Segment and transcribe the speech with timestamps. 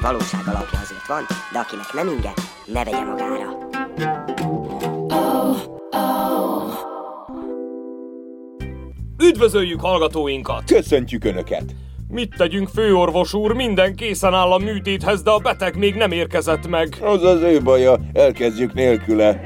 [0.00, 2.32] Némi valóság alapja azért van, de akinek nem inge,
[2.64, 3.58] ne vegye magára.
[9.22, 10.64] Üdvözöljük hallgatóinkat!
[10.64, 11.74] Köszöntjük Önöket!
[12.08, 13.52] Mit tegyünk, főorvos úr?
[13.52, 16.96] Minden készen áll a műtéthez, de a beteg még nem érkezett meg.
[17.00, 19.40] Az az ő baja, elkezdjük nélküle.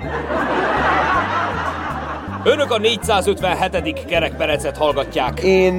[2.46, 4.04] Önök a 457.
[4.04, 5.40] kerekperecet hallgatják.
[5.40, 5.72] Én...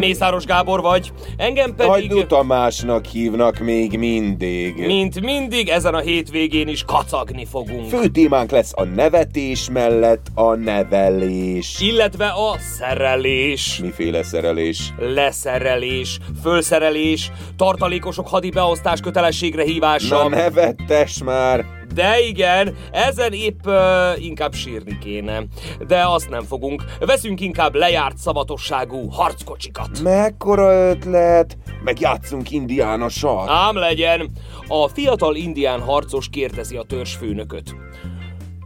[0.00, 1.90] Mészáros Gábor vagy, engem pedig...
[1.90, 4.86] Hajdú Tamásnak hívnak még mindig.
[4.86, 7.88] Mint mindig, ezen a hétvégén is kacagni fogunk.
[7.88, 11.80] Fő témánk lesz a nevetés mellett a nevelés.
[11.80, 13.78] Illetve a szerelés.
[13.82, 14.94] Miféle szerelés?
[14.98, 20.22] Leszerelés, fölszerelés, tartalékosok hadi beosztás kötelességre hívása.
[20.22, 21.79] Na nevettes már!
[21.94, 25.42] De igen, ezen épp uh, inkább sírni kéne.
[25.86, 26.84] De azt nem fogunk.
[26.98, 30.00] Veszünk inkább lejárt szavatosságú harckocsikat.
[30.02, 31.58] Mekkora ötlet!
[31.84, 33.48] Meg játszunk indiána sar.
[33.48, 34.30] Ám legyen.
[34.68, 37.74] A fiatal indián harcos kérdezi a törzsfőnököt.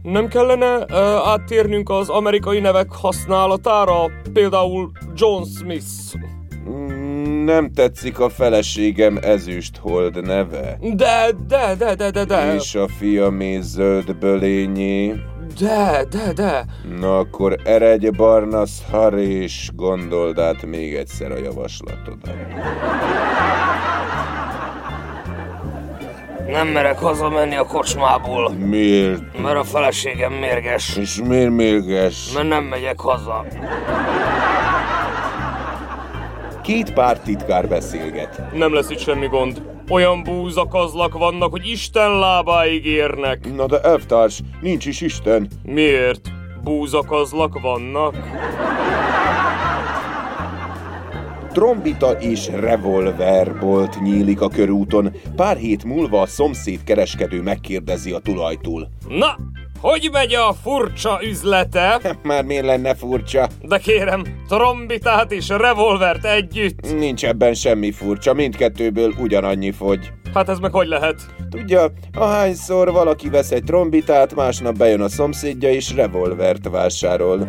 [0.01, 4.05] Nem kellene uh, áttérnünk az amerikai nevek használatára?
[4.33, 5.85] Például John Smith.
[7.25, 10.77] Nem tetszik a feleségem ezüsthold neve.
[10.81, 12.53] De, de, de, de, de, de.
[12.53, 15.15] És a fiamé zöld bölényé.
[15.59, 16.65] De, de, de.
[16.99, 22.35] Na akkor eredj Barnasz Har és gondold át még egyszer a javaslatodat.
[26.47, 29.41] Nem merek hazamenni a kocsmából, Miért?
[29.41, 30.97] mert a feleségem mérges.
[30.97, 32.31] És miért mérges?
[32.33, 33.45] Mert nem megyek haza.
[36.65, 38.53] Két pártitkár beszélget.
[38.53, 39.61] Nem lesz itt semmi gond.
[39.89, 43.55] Olyan búzakazlak vannak, hogy Isten lábáig érnek.
[43.55, 45.47] Na de elvtárs, nincs is Isten.
[45.63, 46.31] Miért?
[46.63, 48.15] Búzakazlak vannak?
[51.51, 55.11] Trombita és revolverbolt nyílik a körúton.
[55.35, 58.89] Pár hét múlva a szomszéd kereskedő megkérdezi a tulajtól.
[59.07, 59.35] Na,
[59.81, 62.01] hogy megy a furcsa üzlete?
[62.23, 63.47] Már miért lenne furcsa?
[63.61, 66.93] De kérem, trombitát és revolvert együtt.
[66.97, 70.11] Nincs ebben semmi furcsa, mindkettőből ugyanannyi fogy.
[70.33, 71.15] Hát ez meg hogy lehet?
[71.49, 77.47] Tudja, ahányszor valaki vesz egy trombitát, másnap bejön a szomszédja és revolvert vásárol.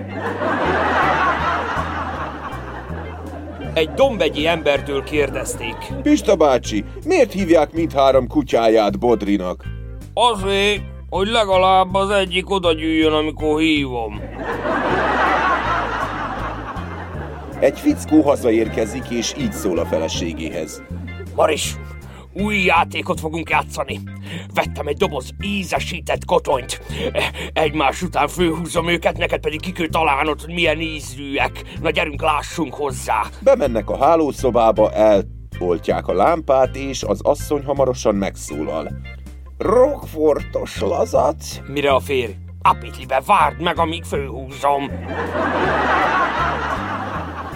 [3.75, 5.77] Egy dombegyi embertől kérdezték.
[6.03, 9.65] Pista bácsi, miért hívják mindhárom kutyáját Bodrinak?
[10.15, 14.21] Azért, hogy legalább az egyik oda gyűjjön, amikor hívom.
[17.61, 20.83] Egy fickó hazaérkezik és így szól a feleségéhez.
[21.35, 21.77] Maris,
[22.33, 24.01] új játékot fogunk játszani.
[24.55, 26.81] Vettem egy doboz ízesített kotonyt.
[27.53, 31.63] Egymás után főhúzom őket, neked pedig ki kell találnod, hogy milyen ízűek.
[31.83, 33.23] Na gyerünk, lássunk hozzá.
[33.41, 38.89] Bemennek a hálószobába, eloltják a lámpát, és az asszony hamarosan megszólal.
[39.59, 41.61] Rockfortos lazac?
[41.67, 42.33] Mire a férj?
[42.63, 44.91] Apitlibe, várd meg, amíg főhúzom.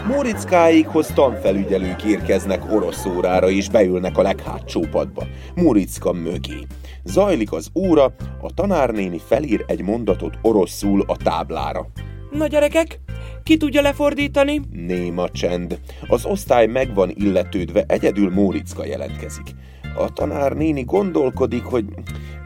[0.07, 5.27] Móriczkáikhoz tanfelügyelők érkeznek orosz órára, és beülnek a leghátsó padba.
[5.55, 6.67] Móriczka mögé.
[7.05, 8.05] Zajlik az óra,
[8.41, 11.87] a tanárnéni felír egy mondatot oroszul a táblára.
[12.31, 13.01] Na gyerekek,
[13.43, 14.61] ki tudja lefordítani?
[14.71, 15.79] Néma csend.
[16.09, 19.55] Az osztály meg van illetődve, egyedül Móriczka jelentkezik.
[20.01, 21.85] A tanár néni gondolkodik, hogy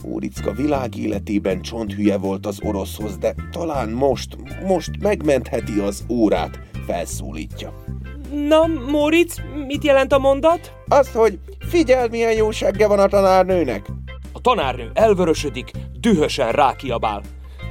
[0.05, 7.85] Móriczka világéletében csonthülye volt az oroszhoz, de talán most, most megmentheti az órát, felszólítja.
[8.49, 10.73] Na, Moritz, mit jelent a mondat?
[10.89, 13.87] Azt, hogy figyeld, milyen jó segge van a tanárnőnek.
[14.33, 15.71] A tanárnő elvörösödik,
[16.01, 17.23] dühösen rákiabál.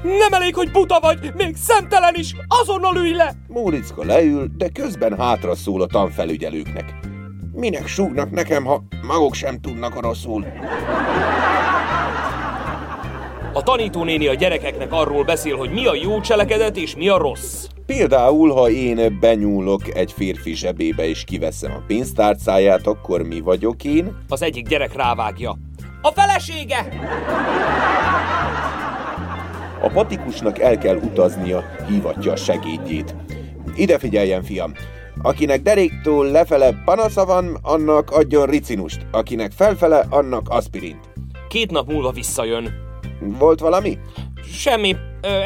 [0.04, 3.34] Nem elég, hogy buta vagy, még szemtelen is, azonnal ülj le!
[3.48, 7.12] Móriczka leül, de közben hátra szól a tanfelügyelőknek.
[7.56, 10.46] Minek súgnak nekem, ha maguk sem tudnak oroszul?
[13.54, 17.68] A tanítónéni a gyerekeknek arról beszél, hogy mi a jó cselekedet és mi a rossz.
[17.86, 24.18] Például, ha én benyúlok egy férfi zsebébe és kiveszem a pénztárcáját, akkor mi vagyok én?
[24.30, 25.58] Az egyik gyerek rávágja.
[26.02, 26.88] A felesége!
[29.82, 33.16] A patikusnak el kell utaznia, hívatja a segédjét.
[33.76, 34.74] Ide figyeljen, fiam!
[35.22, 41.10] Akinek deréktől lefele panasza van, annak adjon ricinust, akinek felfele, annak aspirint.
[41.48, 42.74] két nap múlva visszajön.
[43.20, 43.98] Volt valami?
[44.54, 44.96] Semmi.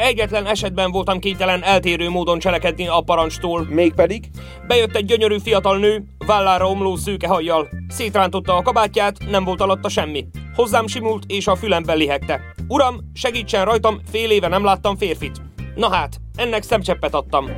[0.00, 3.66] Egyetlen esetben voltam kénytelen eltérő módon cselekedni a parancstól.
[3.68, 4.24] Mégpedig?
[4.66, 7.68] Bejött egy gyönyörű fiatal nő, vállára omló szőke hajjal.
[7.88, 10.26] Szétrántotta a kabátját, nem volt alatta semmi.
[10.54, 12.40] Hozzám simult, és a fülemben lihegte.
[12.68, 15.40] Uram, segítsen rajtam, fél éve nem láttam férfit.
[15.74, 17.50] Na hát, ennek szemcseppet adtam.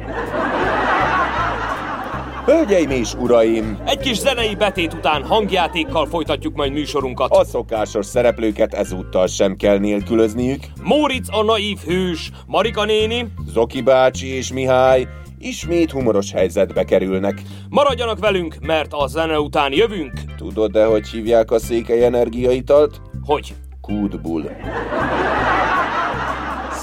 [2.44, 3.78] Hölgyeim és uraim!
[3.86, 7.30] Egy kis zenei betét után hangjátékkal folytatjuk majd műsorunkat.
[7.30, 10.62] A szokásos szereplőket ezúttal sem kell nélkülözniük.
[10.82, 15.06] Móricz a naív hős, Marika néni, Zoki bácsi és Mihály
[15.38, 17.42] ismét humoros helyzetbe kerülnek.
[17.68, 20.12] Maradjanak velünk, mert a zene után jövünk.
[20.36, 23.00] Tudod-e, hogy hívják a székely energiaitalt?
[23.24, 23.54] Hogy?
[23.80, 24.50] Kútbull.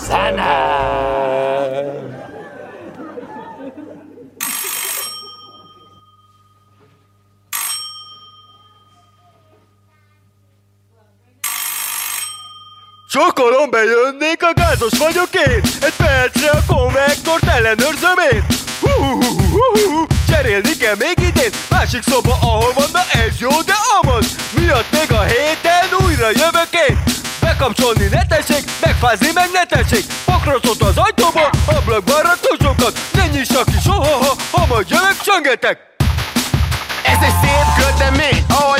[0.07, 1.16] Zene!
[13.17, 15.61] Sokolom bejönnék, a gázos vagyok én.
[15.81, 18.45] Egy percre a konvektort ellenőrzöm én.
[18.81, 20.05] Hú, hú, hú, hú, hú.
[20.29, 21.51] Cserélni kell még idén.
[21.69, 24.25] Másik szoba, ahol van, na ez jó, de amaz.
[24.51, 27.03] Miatt még a héten újra jövök én.
[27.41, 30.05] Bekapcsolni ne tessék, megfázni meg ne tessék.
[30.25, 35.77] Pakrocot az ajtóba, ablakban ratósokat Ne nyissak ki soha, ha, ha majd jövök, csöngetek.
[37.03, 38.76] Ez egy szép kötemény, ahogy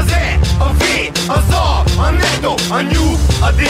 [0.00, 0.82] az E, a V,
[1.26, 3.62] az A, a Netto, a New, a D,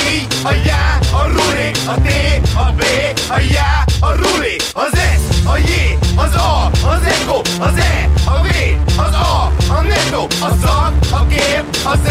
[0.43, 2.09] a Já, a Ruli, a T,
[2.55, 2.83] a B,
[3.29, 5.71] a Já, a Ruli, az S, a J,
[6.17, 8.49] az A, az Eko, az E, a V,
[8.97, 12.07] az A, a Netto, a Szak, a Kép, a Z,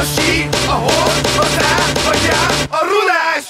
[0.00, 3.44] a Sí, a Hol, az Á, a Já, a Rulás!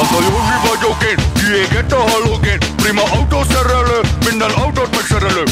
[0.00, 5.42] Az a Józsi vagyok én, kiégett a halógén Prima autószerelő, minden autót megszerelő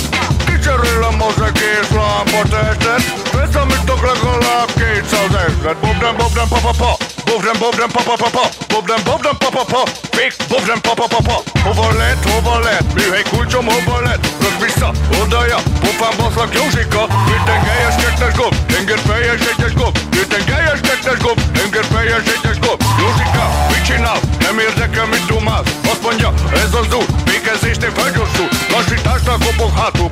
[0.58, 3.02] Kicserélem az egész lámpatestet
[3.32, 5.76] Vesz, amit tudok legalább 200 ezret.
[5.84, 6.92] Bobden, bobden, pa, pa, pa.
[7.24, 8.44] Bobden, bobden, pa, pa, pa, pa.
[8.72, 9.82] Bobden, bobden, pa, pa, pa.
[10.16, 11.36] Fix, bobden, pa, pa, pa, pa.
[11.64, 14.90] Hova lett, hova lett Műhely kulcsom, hova lett Rak vissza,
[15.22, 17.02] odaja Pofán baszlak Józsika.
[17.30, 22.58] Minden helyes kettes gob Tenger fejes egyes gob Minden helyes kettes gob Tenger fejes egyes
[22.58, 24.20] gob Józsika, mit csinál?
[24.44, 26.32] Nem érdekel, mit dumálsz Azt mondja,
[26.64, 27.10] ez az út.
[27.30, 28.48] Vékezésnél felgyorsul.
[28.72, 30.07] Lassításnál kopog hátul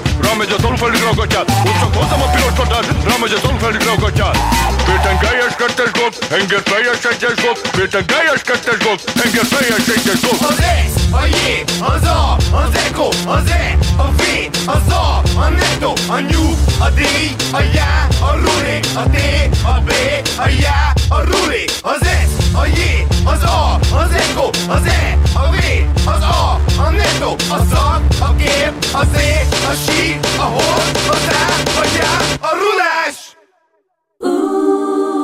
[0.00, 3.82] a piros gadát Rámegy az alulfeldig ragatyát Hoztak hozzám a piros gadát Rámegy az alulfeldig
[3.82, 9.88] ragatyát Péten gályes kettes gond Henger fejes egyes gond Péten gályes kettes gond Henger fejes
[9.96, 14.20] egyes gond Az S, a J, az A, az Eko, az E, a V,
[14.66, 17.00] az A, a Netto, a New, a D,
[17.52, 19.16] a Já, a Ruli, a T,
[19.64, 19.90] a B,
[20.38, 22.80] a Já, a Ruli, az S, a J,
[23.24, 25.56] az A, az Eko, az E, a V,
[26.06, 29.14] az A, a Netto, a Szak, a Kép, a Z,
[29.70, 33.39] a Sí, a Hol, az Á, a Já, a Rulás!
[34.22, 35.19] Ooh.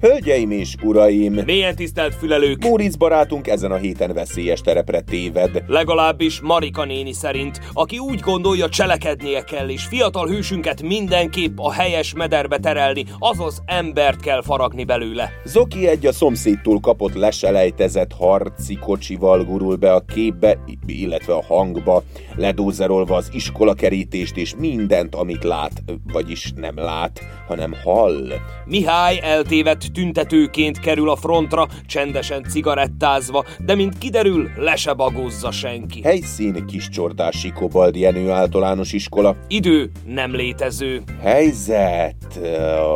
[0.00, 1.32] Hölgyeim és uraim!
[1.32, 2.64] Mélyen tisztelt fülelők!
[2.64, 5.62] Móricz barátunk ezen a héten veszélyes terepre téved.
[5.66, 12.14] Legalábbis Marika néni szerint, aki úgy gondolja cselekednie kell, és fiatal hősünket mindenképp a helyes
[12.14, 15.30] mederbe terelni, azaz embert kell faragni belőle.
[15.44, 22.02] Zoki egy a szomszédtól kapott leselejtezett harci kocsival gurul be a képbe, illetve a hangba,
[22.36, 28.32] ledózerolva az iskolakerítést és mindent, amit lát, vagyis nem lát, hanem hall.
[28.64, 36.02] Mihály eltévedt tüntetőként kerül a frontra, csendesen cigarettázva, de mint kiderül, le se bagózza senki.
[36.02, 39.36] Helyszín Kiscsordási Kobald Jenő általános iskola.
[39.48, 41.02] Idő nem létező.
[41.22, 42.40] Helyzet.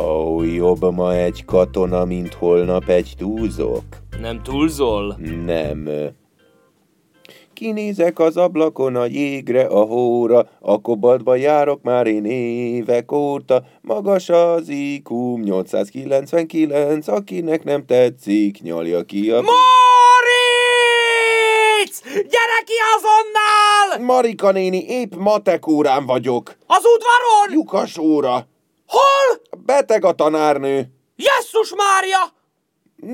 [0.03, 3.83] Ó, jobb ma egy katona, mint holnap egy túzok.
[4.21, 5.17] Nem túlzol?
[5.45, 5.89] Nem.
[7.55, 13.63] Kinézek az ablakon a jégre, a hóra, a kobaltba járok már én évek óta.
[13.81, 19.41] Magas az IQ 899, akinek nem tetszik, nyalja ki a...
[19.41, 19.61] Moritz!
[22.03, 24.05] Gyere ki azonnal!
[24.05, 26.55] Marika néni, épp matek órán vagyok.
[26.67, 27.53] Az udvaron!
[27.53, 28.47] Lyukas óra.
[28.87, 29.41] Hol?
[29.65, 30.85] Beteg a tanárnő.
[31.15, 32.34] Jesszus Mária!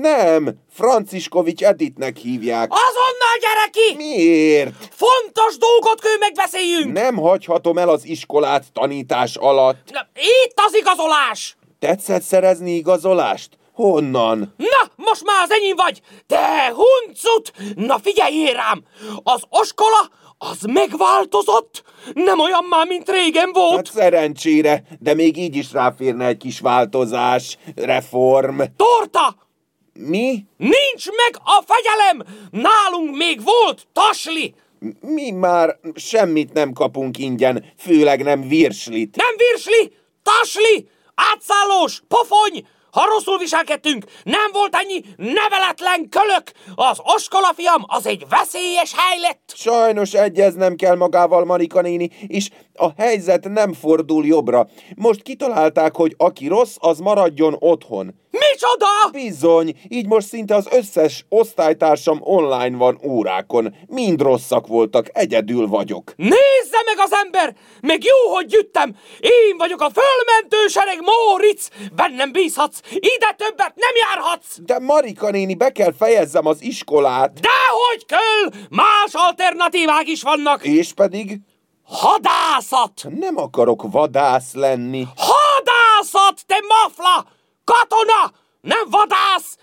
[0.00, 2.70] Nem, Franciskovics Editnek hívják.
[2.72, 3.96] Azonnal gyere ki!
[3.96, 4.72] Miért?
[4.90, 6.92] Fontos dolgot kell megbeszéljünk!
[6.92, 9.90] Nem hagyhatom el az iskolát tanítás alatt.
[9.90, 11.56] Na, Itt az igazolás!
[11.78, 13.58] Tetszett szerezni igazolást?
[13.72, 14.54] Honnan?
[14.56, 16.00] Na, most már az enyém vagy!
[16.26, 17.52] Te huncut!
[17.74, 18.84] Na figyeljél rám!
[19.22, 21.82] Az oskola az megváltozott!
[22.14, 23.74] Nem olyan már, mint régen volt!
[23.76, 28.60] Hát szerencsére, de még így is ráférne egy kis változás, reform.
[28.76, 29.50] Torta!
[29.94, 30.46] Mi?
[30.56, 32.22] Nincs meg a fegyelem!
[32.50, 34.54] Nálunk még volt tasli!
[35.00, 39.16] Mi már semmit nem kapunk ingyen, főleg nem virslit.
[39.16, 39.96] Nem virsli!
[40.22, 40.88] Tasli!
[41.14, 42.02] Átszállós!
[42.08, 42.66] Pofony!
[42.92, 46.42] Ha rosszul viselkedtünk, nem volt ennyi neveletlen kölök!
[46.74, 49.52] Az oskola fiam az egy veszélyes hely lett!
[49.56, 54.68] Sajnos egyeznem kell magával, Marika néni, és a helyzet nem fordul jobbra.
[54.96, 58.14] Most kitalálták, hogy aki rossz, az maradjon otthon.
[58.30, 58.86] Micsoda?
[59.12, 63.74] Bizony, így most szinte az összes osztálytársam online van órákon.
[63.86, 66.12] Mind rosszak voltak, egyedül vagyok.
[66.16, 67.54] Nézze meg az ember!
[67.80, 68.96] Még jó, hogy jöttem!
[69.20, 71.68] Én vagyok a fölmentő sereg Móric!
[71.94, 72.80] Bennem bízhatsz!
[72.90, 74.56] Ide többet nem járhatsz!
[74.60, 77.32] De Marika néni, be kell fejezzem az iskolát.
[77.40, 78.60] Dehogy kell!
[78.70, 80.64] Más alternatívák is vannak!
[80.64, 81.40] És pedig
[81.84, 83.04] Hadászat!
[83.08, 85.06] nem akarok vadász lenni.
[85.16, 87.26] Hadászat, te mafla!
[87.64, 88.32] Katona!
[88.60, 89.56] Nem vadász!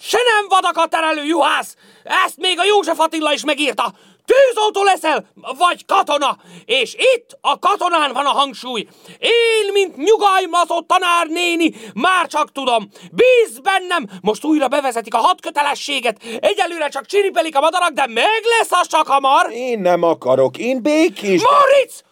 [0.00, 1.76] Se nem vadakat terelő juhász!
[2.02, 3.94] Ezt még a József Attila is megírta!
[4.24, 5.26] Tűzoltó leszel,
[5.58, 6.36] vagy katona!
[6.64, 8.86] És itt a katonán van a hangsúly.
[9.18, 12.88] Én, mint nyugalmazott tanárnéni, már csak tudom.
[13.12, 14.06] Bíz bennem!
[14.20, 16.22] Most újra bevezetik a hat kötelességet.
[16.40, 19.50] Egyelőre csak csiripelik a madarak, de meg lesz az csak hamar.
[19.50, 21.42] Én nem akarok, én békés.
[21.42, 22.02] Moritz!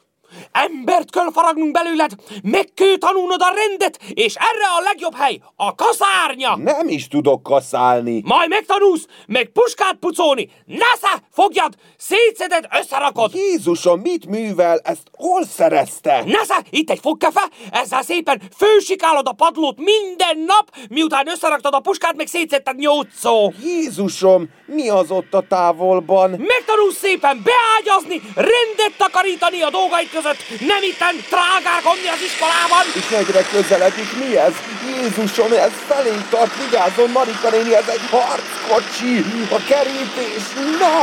[0.53, 2.11] Embert kell faragnunk belőled,
[2.43, 6.57] meg kell tanulnod a rendet, és erre a legjobb hely, a kaszárnya!
[6.57, 8.23] Nem is tudok kaszálni.
[8.25, 10.51] Majd megtanulsz, meg puskát pucolni.
[10.65, 13.35] Nesze, fogjad, szétszeded, összerakod.
[13.35, 14.81] Jézusom, mit művel?
[14.85, 16.23] Ezt hol szerezte?
[16.27, 22.17] Nesze, itt egy fogkefe, ezzel szépen fősikálod a padlót minden nap, miután összeraktad a puskát,
[22.17, 23.53] meg szétszedted nyolcszó.
[23.63, 26.31] Jézusom, mi az ott a távolban?
[26.31, 30.28] Megtanulsz szépen beágyazni, rendet takarítani a dolgaid között,
[30.73, 32.85] nem itten trágárkodni az iskolában.
[33.01, 34.55] És egyre közeledik, mi ez?
[34.95, 39.15] Jézusom, ez felénk tart, vigyázzon, Marika néni, ez egy harckocsi!
[39.59, 40.45] A kerítés,
[40.81, 40.97] ne!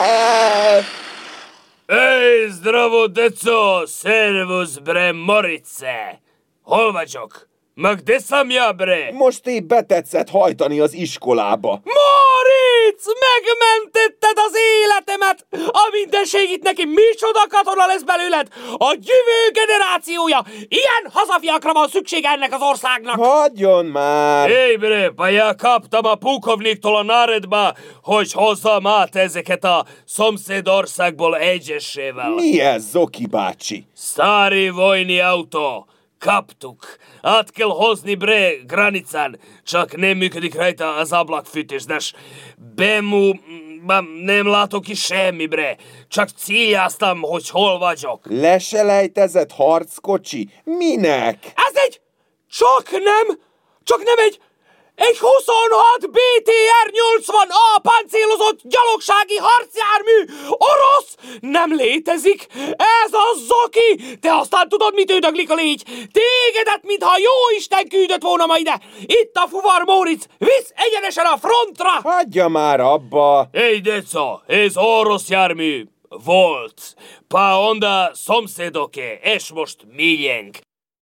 [1.85, 3.85] Ej, zdravo, deco!
[3.85, 6.21] Servus, bre, Morice!
[6.61, 7.47] Hol vagyok?
[7.73, 9.11] Meg de sam ja, bre?
[9.11, 11.81] Most épp betetszett hajtani az iskolába.
[12.95, 13.13] Moritz!
[13.25, 15.47] Megmentetted az életemet!
[15.67, 18.47] A mindenség itt neki micsoda katona lesz belőled!
[18.77, 20.45] A jövő generációja!
[20.67, 23.15] Ilyen hazafiakra van szükség ennek az országnak!
[23.15, 24.49] Hagyjon már!
[24.49, 27.73] Hé, bre, pa ja kaptam a pukovniktól a naredba,
[28.03, 32.29] hogy hozzam át ezeket a szomszédországból egyesével.
[32.29, 33.87] Mi ez, Zoki bácsi?
[33.97, 35.83] Stari vojni auto.
[36.19, 36.97] Kaptuk.
[37.21, 42.13] Át kell hozni bre granicán, csak nem működik rajta az ablakfűtésnes.
[42.75, 43.31] Bemu...
[43.85, 45.77] ba, nem látok is semmi bre.
[46.07, 48.25] Csak céljáztam, hogy hol vagyok.
[48.29, 50.49] Leselejtezett harckocsi?
[50.63, 51.53] Minek?
[51.55, 52.01] Ez egy...
[52.49, 53.39] Csak nem...
[53.83, 54.39] Csak nem egy...
[54.95, 60.17] Egy 26 BTR 80A páncélozott gyalogsági harcjármű!
[60.49, 61.15] Orosz!
[61.39, 62.47] Nem létezik!
[63.03, 64.17] Ez a Zoki!
[64.19, 65.83] Te aztán tudod, mit üdöglik a légy!
[65.87, 68.81] Tégedet, mintha jó Isten küldött volna ma ide!
[69.01, 70.25] Itt a fuvar Móric!
[70.37, 72.09] Visz egyenesen a frontra!
[72.09, 73.47] Hagyja már abba!
[73.51, 75.85] Ej, deco, ez orosz jármű
[76.23, 76.95] volt.
[77.27, 80.57] Pa onda szomszédoké, és most miénk.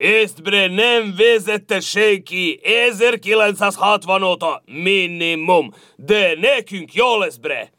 [0.01, 7.71] Ezt bre nem vezette senki 1960 óta minimum, de nekünk jó lesz bre.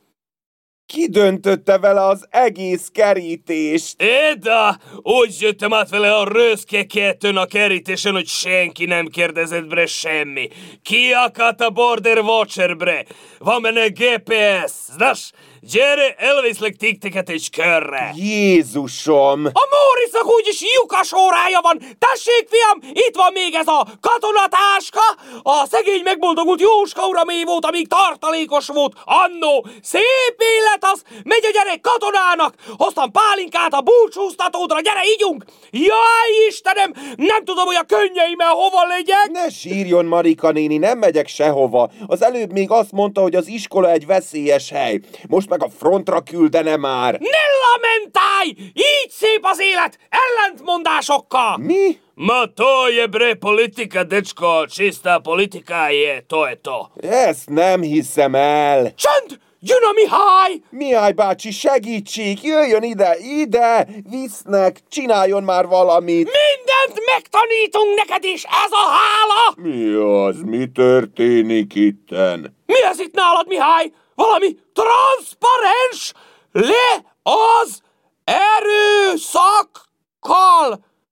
[0.85, 4.01] Kidöntötte vele az egész kerítést.
[4.01, 9.85] Éda, úgy jöttem át vele a röszke kettőn a kerítésen, hogy senki nem kérdezett bre
[9.85, 10.47] semmi.
[10.81, 13.05] Kiakadt a Border Watcher bre.
[13.39, 15.31] Van benne GPS, znasz?
[15.63, 18.11] Gyere, elviszlek tikteket egy körre.
[18.15, 19.45] Jézusom!
[19.45, 21.77] A Mórisznak úgyis lyukas órája van!
[21.99, 25.05] Tessék, fiam, itt van még ez a katonatáska!
[25.41, 28.93] A szegény megboldogult Jóska uramé volt, amíg tartalékos volt.
[29.05, 31.01] Annó, szép élet az!
[31.23, 32.53] Megy a gyerek katonának!
[32.77, 35.45] Hoztam pálinkát a búcsúztatódra, gyere, ígyunk!
[35.71, 39.29] Jaj, Istenem, nem tudom, hogy a könnyeimmel hova legyek!
[39.31, 41.91] Ne sírjon, Marika néni, nem megyek sehova.
[42.07, 44.99] Az előbb még azt mondta, hogy az iskola egy veszélyes hely.
[45.27, 47.19] Most meg a frontra küldene már.
[47.19, 48.49] Ne lamentálj!
[48.73, 51.57] Így szép az élet, ellentmondásokkal!
[51.57, 51.99] Mi?
[52.13, 56.89] Ma to je bre politika, dečko, čista politika je, to je to.
[57.01, 58.93] Ezt nem hiszem el.
[58.95, 59.39] Csönd!
[59.63, 60.61] Jön a Mihály!
[60.69, 62.43] Mihály bácsi, segítség!
[62.43, 63.87] Jöjjön ide, ide!
[64.09, 66.29] Visznek, csináljon már valamit!
[66.39, 69.53] Mindent megtanítunk neked is, ez a hála!
[69.55, 70.41] Mi az?
[70.41, 72.55] Mi történik itten?
[72.65, 73.91] Mi ez itt nálad, Mihály?
[74.21, 76.13] Valami transzparens?
[76.51, 77.81] Le az
[78.23, 79.89] erőszakkal!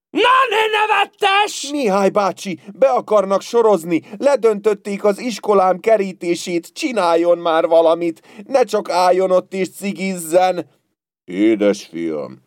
[0.09, 1.69] Na ne nevettes!
[1.71, 9.31] Mihály bácsi, be akarnak sorozni, ledöntötték az iskolám kerítését, csináljon már valamit, ne csak álljon
[9.31, 10.69] ott és cigizzen.
[11.25, 12.37] Édes fiam,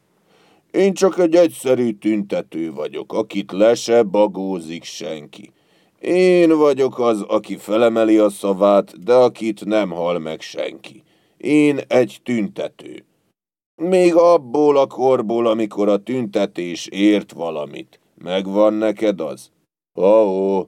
[0.70, 5.52] én csak egy egyszerű tüntető vagyok, akit le se bagózik senki.
[6.02, 11.02] Én vagyok az, aki felemeli a szavát, de akit nem hal meg senki.
[11.36, 13.04] Én egy tüntető.
[13.74, 18.00] Még abból a korból, amikor a tüntetés ért valamit.
[18.14, 19.50] Megvan neked az?
[19.94, 20.60] Ó,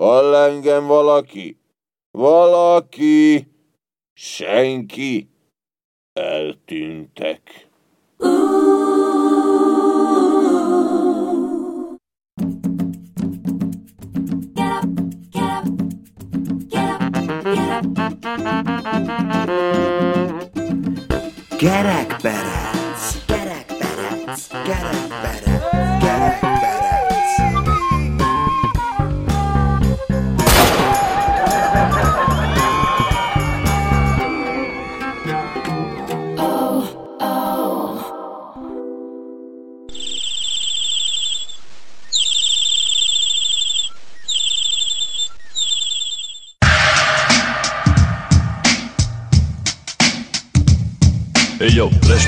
[0.00, 1.56] hall engem valaki?
[2.10, 3.46] Valaki?
[4.12, 5.28] Senki?
[6.12, 7.68] Eltűntek.
[21.58, 25.60] Gerekberec, gerekberec, gerekberec,
[26.00, 26.51] gerekberec.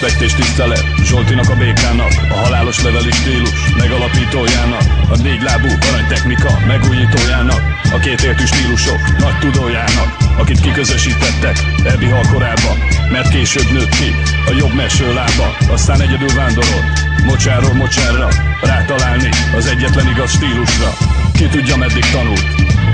[0.04, 6.50] Respekt és tisztelet Zsoltinak a békának A halálos leveli stílus Megalapítójának A négy lábú aranytechnika
[6.66, 7.60] Megújítójának
[7.92, 12.72] A kétértű stílusok Nagy tudójának Akit kiközösítettek Ebbi halkorába
[13.10, 14.10] Mert később nőtt ki
[14.46, 16.86] A jobb meső lába Aztán egyedül vándorolt
[17.24, 18.28] Mocsáról mocsárra
[18.62, 20.90] Rátalálni Az egyetlen igaz stílusra.
[21.32, 22.46] Ki tudja meddig tanult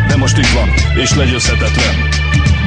[0.09, 0.69] De most itt van
[1.03, 2.10] És legyőzhetetlen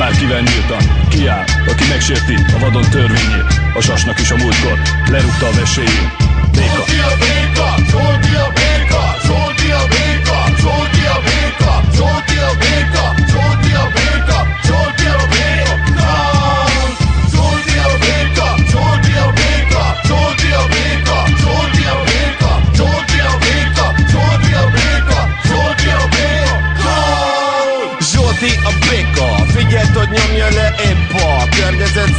[0.04, 1.08] Bárkivel nyíltan.
[1.10, 6.12] Kiáll, aki megsérti a vadon törvényét A sasnak is a múltkor lerúgta a vesélyét
[6.52, 6.66] Béka.
[6.68, 9.53] Zsolti a béka, Zsolti a béka, Zsolti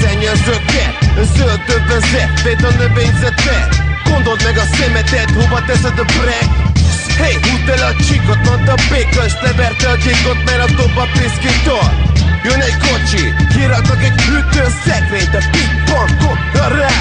[0.05, 0.95] szennyezőket
[1.35, 3.71] Zöld többezet, véd a növényzetet
[4.11, 6.51] Gondold meg a szemetet, hova teszed a brek?
[7.21, 10.97] Hey, húdd el a csíkot, mondta a béka És leverte a gyékot, mert a dob
[11.05, 11.89] a piszkítól
[12.47, 16.39] Jön egy kocsi, kiraknak egy hűtőszekrényt A ping-pongon
[16.79, 16.97] rá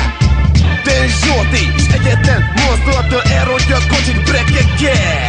[0.83, 5.25] Te és Zsolti, és egyetlen mozdulattól elrontja a kocsit brekekkel.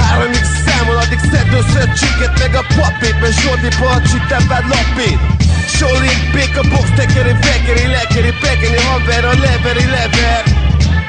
[0.00, 5.20] Háromig számol, addig szedd össze a csiket meg a papírt Mert Zsolti palcsit tepád lapít
[5.76, 10.42] Zsoli, béka, box, tekeri, vekeri, lekeri, pekeni, haver, a leveri, lever.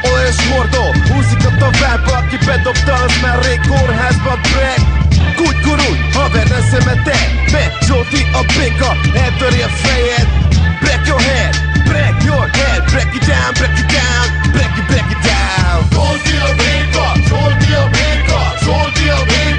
[0.08, 4.82] Olajos mordó, húzik a tovább, aki bedobta, az már rég kórházba brek
[5.38, 8.92] Kúgy, kurulj, haver, ne szemeted Mert Zsolti a béka,
[9.24, 10.28] eltöri a fejed.
[10.82, 11.54] Break your head,
[11.90, 15.78] break your head Break it down, break it down, break it, break it down.
[15.94, 19.59] Zsolti a béka, Zsolti a béka, Zsolti a béka,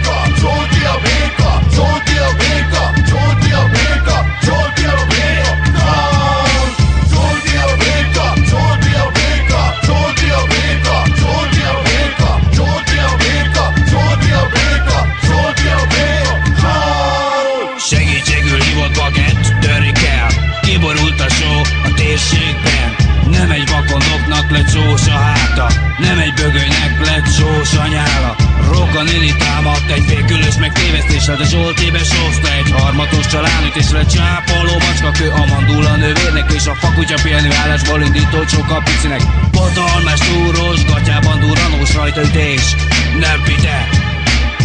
[29.00, 35.10] Roga Nini támadt egy végülős meg tévesztéssel De Zsolti besózta egy harmatos családütésre Csápoló macska
[35.10, 39.22] kő a mandula nővérnek És a fakutya pihenő állásból indító csóka picinek.
[39.52, 42.74] Botalmás túrós, gatyában duranós rajtaütés
[43.18, 43.88] Nem pite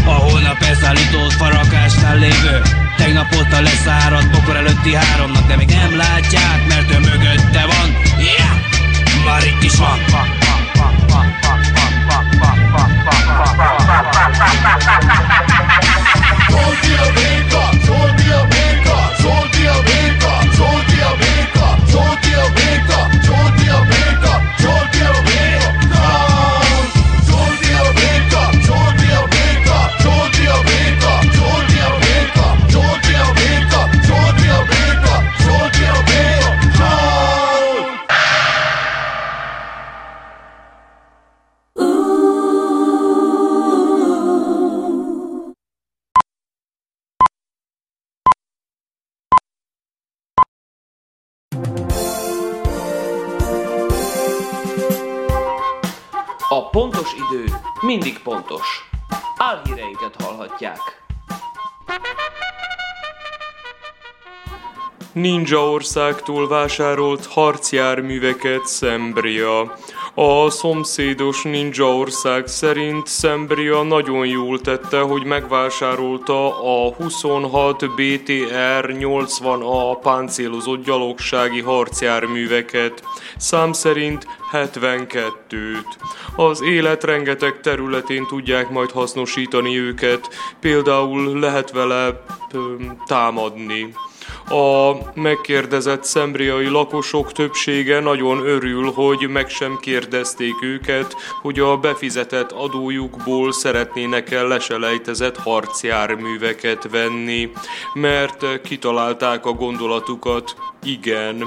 [0.05, 2.61] a holnap elszállító farakásnál lévő
[2.97, 7.87] Tegnap óta leszáradt bokor előtti háromnak De még nem látják, mert ő mögötte van.
[8.17, 8.55] Yeah!
[9.25, 9.99] Már itt is van.
[9.99, 10.44] Zsolti
[16.97, 22.94] a béka, Zsolti a béka, Zsolti a béka, Zsolti a béka, Zsolti
[57.05, 58.89] pontos idő mindig pontos.
[59.37, 61.03] Álhíreinket hallhatják.
[65.11, 69.77] Ninja országtól vásárolt harcjárműveket Szembria.
[70.13, 79.97] A szomszédos ninja ország szerint Szembria nagyon jól tette, hogy megvásárolta a 26 BTR 80A
[80.01, 83.03] páncélozott gyalogsági harcjárműveket.
[83.37, 85.85] Szám szerint 72-t.
[86.35, 92.23] Az élet rengeteg területén tudják majd hasznosítani őket, például lehet vele
[93.05, 93.93] támadni.
[94.49, 102.51] A megkérdezett szembriai lakosok többsége nagyon örül, hogy meg sem kérdezték őket, hogy a befizetett
[102.51, 107.51] adójukból szeretnének-e leselejtezett harcjárműveket venni,
[107.93, 110.55] mert kitalálták a gondolatukat.
[110.83, 111.43] Igen.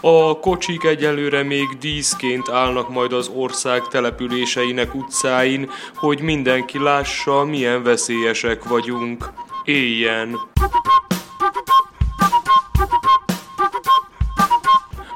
[0.00, 7.82] A kocsik egyelőre még díszként állnak majd az ország településeinek utcáin, hogy mindenki lássa, milyen
[7.82, 9.32] veszélyesek vagyunk.
[9.64, 10.38] Éljen!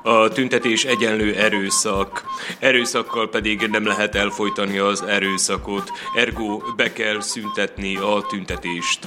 [0.02, 2.24] A tüntetés egyenlő erőszak.
[2.58, 8.98] Erőszakkal pedig nem lehet elfolytani az erőszakot, ergo be kell szüntetni a tüntetést.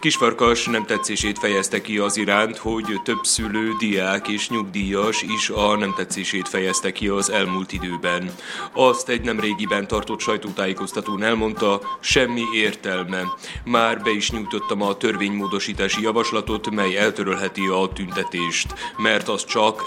[0.00, 5.76] Kisfarkas nem tetszését fejezte ki az iránt, hogy több szülő, diák és nyugdíjas is a
[5.76, 8.30] nem tetszését fejezte ki az elmúlt időben.
[8.72, 13.22] Azt egy nem régiben tartott sajtótájékoztatón elmondta, semmi értelme.
[13.64, 19.86] Már be is nyújtottam a törvénymódosítási javaslatot, mely eltörölheti a tüntetést, mert az csak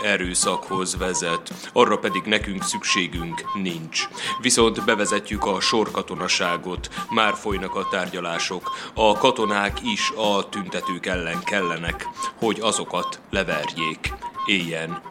[0.56, 1.70] erőszakhoz vezet.
[1.74, 4.08] Arra pedig nekünk szükségünk nincs.
[4.42, 8.72] Viszont bevezetjük a sorkatonaságot, már folynak a tárgyalások.
[8.94, 14.14] A katonák is a tüntetők ellen kellenek, hogy azokat leverjék.
[14.46, 15.02] Éljen!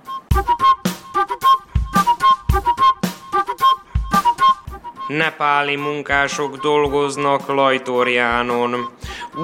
[5.09, 8.89] Nepáli munkások dolgoznak Lajtorjánon.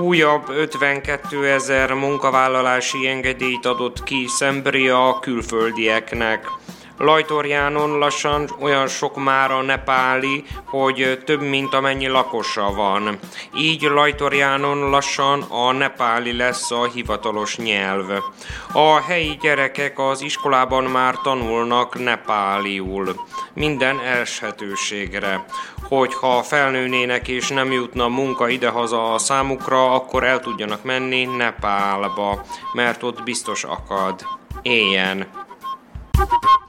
[0.00, 6.50] Újabb 52 ezer munkavállalási engedélyt adott ki Szembria a külföldieknek.
[7.02, 13.18] Lajtorjánon lassan olyan sok már a nepáli, hogy több mint amennyi lakosa van.
[13.56, 18.06] Így Lajtorjánon lassan a nepáli lesz a hivatalos nyelv.
[18.72, 23.14] A helyi gyerekek az iskolában már tanulnak nepáliul.
[23.54, 25.44] Minden elshetőségre.
[25.88, 33.02] Hogyha felnőnének és nem jutna munka idehaza a számukra, akkor el tudjanak menni Nepálba, mert
[33.02, 34.20] ott biztos akad.
[34.62, 35.26] Éljen!
[36.20, 36.59] Aki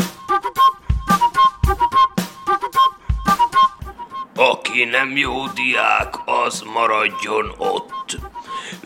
[4.92, 8.18] nem jó diák, az maradjon ott.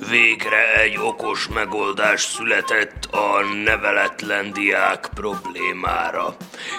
[0.09, 6.35] Végre egy okos megoldás született a neveletlen diák problémára.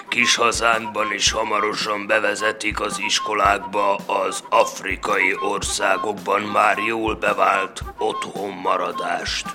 [0.07, 9.45] Kis hazánkban is hamarosan bevezetik az iskolákba az afrikai országokban már jól bevált otthonmaradást.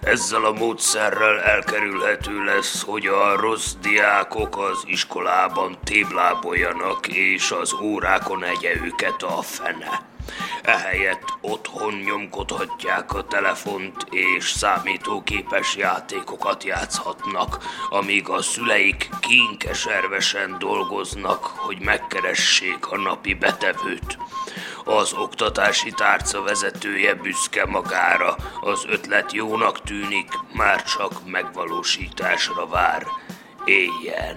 [0.00, 8.44] Ezzel a módszerrel elkerülhető lesz, hogy a rossz diákok az iskolában tébláboljanak, és az órákon
[8.44, 10.08] egye őket a fene.
[10.62, 17.58] Ehelyett otthon nyomkodhatják a telefont és számítógépes játékokat játszhatnak,
[17.90, 24.18] amíg a szüleik kínkeservesen dolgoznak, hogy megkeressék a napi betevőt.
[24.84, 33.06] Az oktatási tárca vezetője büszke magára, az ötlet jónak tűnik, már csak megvalósításra vár.
[33.64, 34.36] Éljen!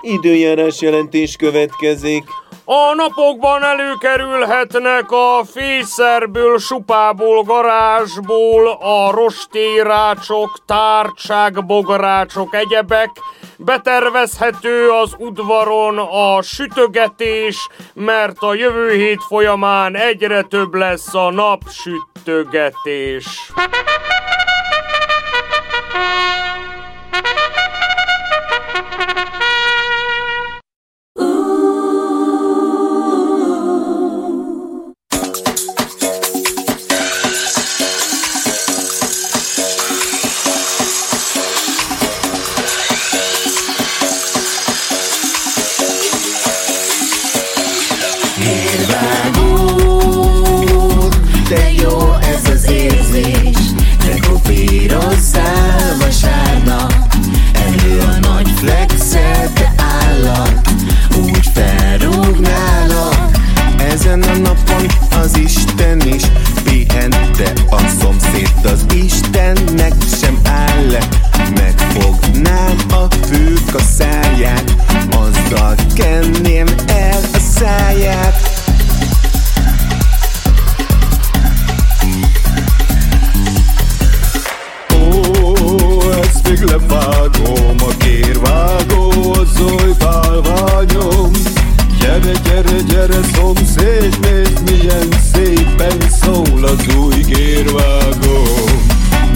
[0.00, 2.24] Időjárás jelentés következik.
[2.64, 13.10] A napokban előkerülhetnek a fészerből, supából, garázsból, a rostérácsok, tárcsák, bogarácsok, egyebek,
[13.64, 23.52] Betervezhető az udvaron a sütögetés, mert a jövő hét folyamán egyre több lesz a napsütögetés.
[96.70, 98.42] az új gérvágó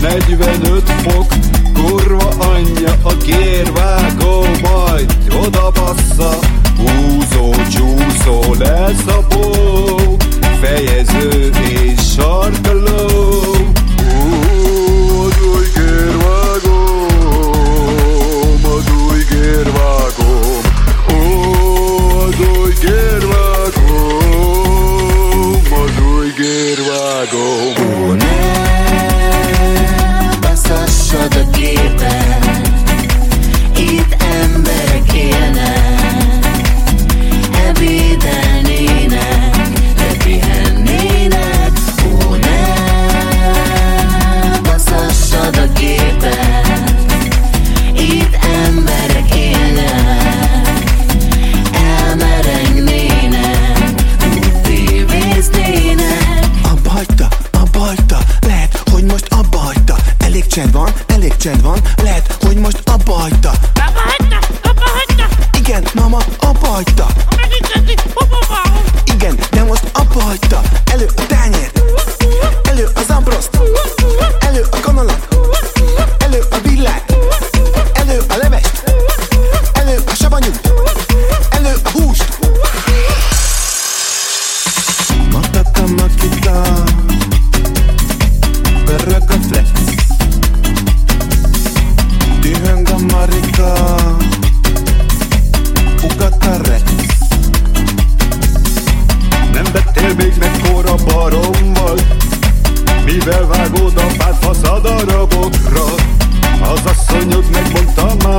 [0.01, 1.33] 45 fok,
[1.73, 6.38] kurva anyja a gérvágó Majd oda bassza,
[6.77, 9.07] húzó, csúszó, lesz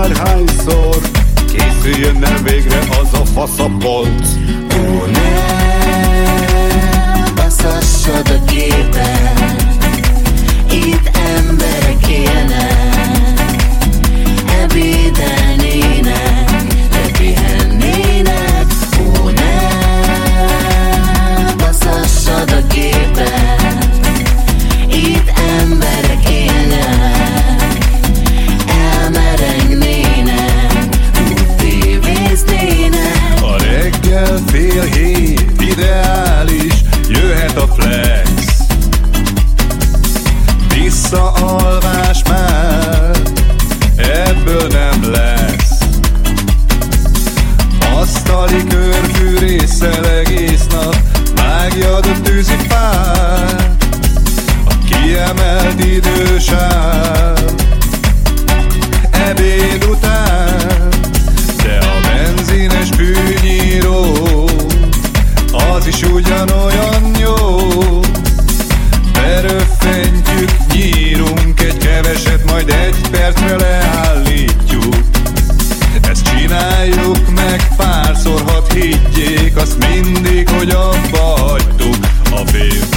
[0.06, 0.98] akárhányszor
[1.52, 4.26] Készüljön-e végre az a faszapolt
[4.78, 5.54] Ó ne,
[7.36, 9.64] baszassad a gépet
[10.72, 13.64] Itt emberek élnek
[14.62, 16.35] Ebédelnének.
[55.16, 57.40] kiemelt idősáv
[59.12, 60.90] Ebéd után
[61.64, 64.50] De a benzines fűnyíró
[65.52, 67.36] Az is ugyanolyan jó.
[69.14, 74.96] Beröffentjük, nyírunk egy keveset Majd egy percre leállítjuk.
[76.10, 81.98] Ezt csináljuk meg párszor, hadd higgyék Azt mindig, hogy abba hagytuk
[82.32, 82.95] a fél